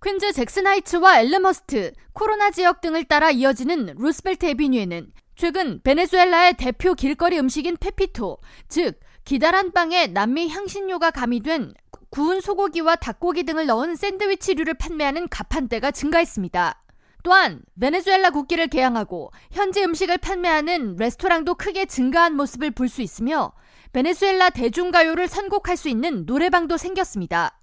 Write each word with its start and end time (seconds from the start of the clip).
퀸즈 0.00 0.32
잭슨 0.32 0.66
하이츠와 0.66 1.20
엘머스트, 1.20 1.92
코로나 2.12 2.50
지역 2.52 2.80
등을 2.80 3.04
따라 3.04 3.30
이어지는 3.30 3.96
루스벨트 3.98 4.46
에비뉴에는 4.46 5.12
최근 5.34 5.80
베네수엘라의 5.82 6.56
대표 6.56 6.94
길거리 6.94 7.38
음식인 7.38 7.76
페피토, 7.76 8.38
즉 8.68 9.00
기다란 9.24 9.72
빵에 9.72 10.08
남미 10.08 10.48
향신료가 10.48 11.10
가미된 11.10 11.74
구운 12.10 12.40
소고기와 12.40 12.96
닭고기 12.96 13.42
등을 13.42 13.66
넣은 13.66 13.96
샌드위치류를 13.96 14.74
판매하는 14.74 15.28
가판대가 15.28 15.90
증가했습니다. 15.90 16.82
또한 17.24 17.62
베네수엘라 17.80 18.30
국기를 18.30 18.68
게양하고 18.68 19.32
현지 19.50 19.82
음식을 19.82 20.18
판매하는 20.18 20.96
레스토랑도 20.96 21.56
크게 21.56 21.86
증가한 21.86 22.36
모습을 22.36 22.70
볼 22.70 22.88
수 22.88 23.02
있으며 23.02 23.52
베네수엘라 23.92 24.50
대중가요를 24.50 25.26
선곡할 25.26 25.76
수 25.76 25.88
있는 25.88 26.24
노래방도 26.24 26.76
생겼습니다. 26.76 27.57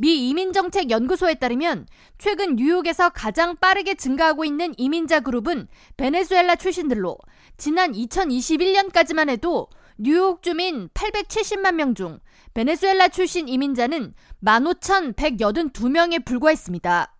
미 0.00 0.28
이민정책연구소에 0.28 1.34
따르면 1.34 1.88
최근 2.18 2.54
뉴욕에서 2.54 3.10
가장 3.10 3.56
빠르게 3.56 3.96
증가하고 3.96 4.44
있는 4.44 4.72
이민자 4.76 5.20
그룹은 5.20 5.66
베네수엘라 5.96 6.54
출신들로 6.54 7.18
지난 7.56 7.90
2021년까지만 7.92 9.28
해도 9.28 9.68
뉴욕 9.96 10.40
주민 10.40 10.88
870만 10.90 11.74
명 11.74 11.96
중 11.96 12.20
베네수엘라 12.54 13.08
출신 13.08 13.48
이민자는 13.48 14.14
15,182명에 14.44 16.24
불과했습니다. 16.24 17.16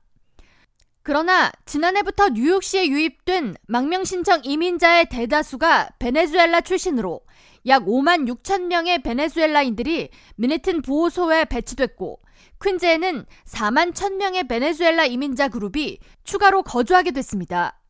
그러나 1.03 1.51
지난해부터 1.65 2.29
뉴욕시에 2.29 2.87
유입된 2.87 3.57
망명 3.67 4.05
신청 4.05 4.41
이민자의 4.45 5.09
대다수가 5.09 5.89
베네수엘라 5.99 6.61
출신으로 6.61 7.23
약 7.67 7.87
5만 7.87 8.29
6천 8.33 8.67
명의 8.67 9.03
베네수엘라인들이 9.03 10.11
미네튼 10.37 10.81
보호소에 10.83 11.47
배치됐고 11.47 12.21
퀸즈에는 12.63 13.25
4만 13.47 13.93
1천 13.93 14.17
명의 14.17 14.47
베네수엘라 14.47 15.07
이민자 15.07 15.49
그룹이 15.49 15.99
추가로 16.25 16.63
거주하게 16.63 17.13
됐습니다. 17.13 17.81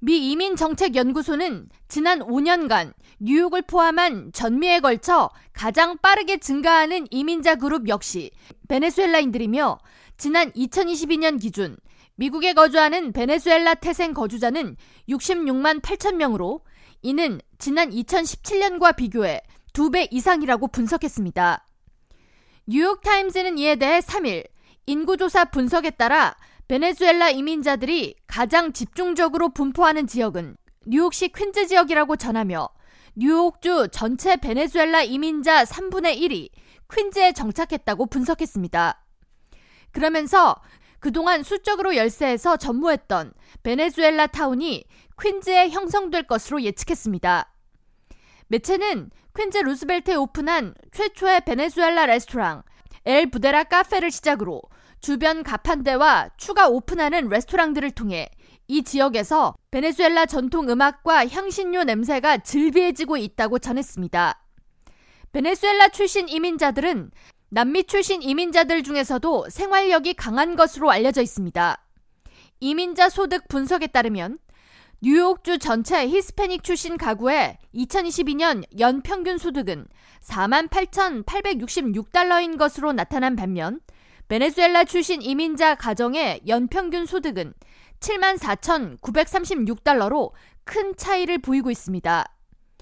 미 0.00 0.32
이민정책연구소는 0.32 1.68
지난 1.88 2.18
5년간 2.18 2.92
뉴욕을 3.20 3.62
포함한 3.62 4.32
전미에 4.32 4.80
걸쳐 4.80 5.30
가장 5.54 5.96
빠르게 5.98 6.36
증가하는 6.36 7.06
이민자 7.10 7.54
그룹 7.54 7.88
역시 7.88 8.30
베네수엘라인들이며 8.68 9.78
지난 10.18 10.52
2022년 10.52 11.40
기준 11.40 11.76
미국에 12.16 12.52
거주하는 12.52 13.12
베네수엘라 13.12 13.74
태생 13.76 14.12
거주자는 14.12 14.76
66만 15.08 15.80
8천 15.80 16.16
명으로 16.16 16.60
이는 17.02 17.40
지난 17.58 17.90
2017년과 17.90 18.96
비교해 18.96 19.40
2배 19.72 20.08
이상이라고 20.10 20.68
분석했습니다. 20.68 21.66
뉴욕타임즈는 22.66 23.58
이에 23.58 23.76
대해 23.76 24.00
3일 24.00 24.46
인구조사 24.86 25.46
분석에 25.46 25.90
따라 25.90 26.34
베네수엘라 26.66 27.28
이민자들이 27.28 28.16
가장 28.26 28.72
집중적으로 28.72 29.50
분포하는 29.50 30.06
지역은 30.06 30.56
뉴욕시 30.86 31.28
퀸즈 31.28 31.66
지역이라고 31.66 32.16
전하며 32.16 32.70
뉴욕주 33.16 33.88
전체 33.92 34.36
베네수엘라 34.36 35.02
이민자 35.02 35.64
3분의 35.64 36.18
1이 36.18 36.48
퀸즈에 36.90 37.32
정착했다고 37.32 38.06
분석했습니다. 38.06 39.04
그러면서 39.92 40.56
그동안 41.00 41.42
수적으로 41.42 41.96
열세에서 41.96 42.56
전무했던 42.56 43.34
베네수엘라 43.62 44.28
타운이 44.28 44.84
퀸즈에 45.20 45.68
형성될 45.68 46.22
것으로 46.26 46.62
예측했습니다. 46.62 47.50
매체는 48.48 49.10
퀸즈 49.36 49.58
루스벨트에 49.58 50.14
오픈한 50.14 50.74
최초의 50.92 51.40
베네수엘라 51.44 52.06
레스토랑 52.06 52.62
엘 53.04 53.30
부다레 53.30 53.64
카페를 53.64 54.10
시작으로 54.10 54.62
주변 55.00 55.42
가판대와 55.42 56.30
추가 56.36 56.68
오픈하는 56.68 57.28
레스토랑들을 57.28 57.90
통해 57.90 58.28
이 58.68 58.84
지역에서 58.84 59.56
베네수엘라 59.72 60.26
전통 60.26 60.70
음악과 60.70 61.26
향신료 61.26 61.82
냄새가 61.84 62.38
즐비해지고 62.38 63.16
있다고 63.16 63.58
전했습니다. 63.58 64.40
베네수엘라 65.32 65.88
출신 65.88 66.28
이민자들은 66.28 67.10
남미 67.50 67.84
출신 67.84 68.22
이민자들 68.22 68.82
중에서도 68.84 69.50
생활력이 69.50 70.14
강한 70.14 70.56
것으로 70.56 70.90
알려져 70.90 71.20
있습니다. 71.20 71.84
이민자 72.60 73.08
소득 73.08 73.48
분석에 73.48 73.88
따르면 73.88 74.38
뉴욕주 75.00 75.58
전체 75.58 76.06
히스패닉 76.08 76.62
출신 76.62 76.96
가구의 76.96 77.58
2022년 77.74 78.62
연평균 78.78 79.38
소득은 79.38 79.88
48,866달러인 80.22 82.56
것으로 82.56 82.92
나타난 82.92 83.34
반면 83.36 83.80
베네수엘라 84.28 84.84
출신 84.84 85.20
이민자 85.20 85.74
가정의 85.74 86.42
연평균 86.46 87.06
소득은 87.06 87.54
74,936달러로 88.00 90.32
큰 90.64 90.96
차이를 90.96 91.38
보이고 91.38 91.70
있습니다. 91.70 92.24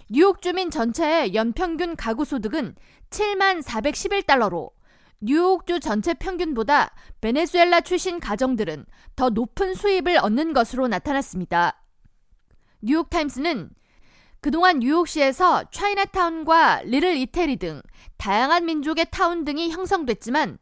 뉴욕 0.09 0.41
주민 0.43 0.71
전체의 0.71 1.35
연평균 1.35 1.97
가구 1.97 2.25
소득은 2.25 2.77
7411달러로 3.11 4.71
뉴욕주 5.21 5.81
전체 5.81 6.15
평균보다 6.15 6.95
베네수엘라 7.21 7.81
출신 7.81 8.21
가정들은 8.21 8.87
더 9.17 9.31
높은 9.31 9.75
수입을 9.75 10.19
얻는 10.19 10.53
것으로 10.53 10.87
나타났습니다. 10.89 11.82
뉴욕타임스는 12.83 13.71
그동안 14.41 14.81
뉴욕시에서 14.81 15.71
차이나타운과 15.71 16.83
리틀 16.85 17.17
이태리 17.17 17.57
등 17.57 17.81
다양한 18.17 18.67
민족의 18.67 19.07
타운 19.11 19.45
등이 19.45 19.71
형성됐지만 19.71 20.59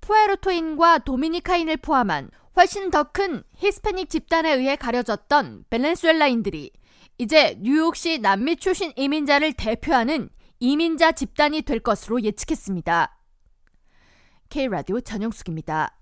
푸에르토인과 0.00 0.98
도미니카인을 0.98 1.78
포함한 1.78 2.30
훨씬 2.56 2.90
더 2.90 3.02
큰 3.04 3.42
히스패닉 3.56 4.08
집단에 4.08 4.52
의해 4.52 4.76
가려졌던 4.76 5.64
베네수엘라인들이 5.68 6.70
이제 7.18 7.58
뉴욕시 7.60 8.18
남미 8.18 8.56
출신 8.56 8.92
이민자를 8.96 9.54
대표하는 9.54 10.30
이민자 10.60 11.12
집단이 11.12 11.62
될 11.62 11.80
것으로 11.80 12.22
예측했습니다. 12.22 13.18
K라디오 14.48 15.00
전영숙입니다. 15.00 15.96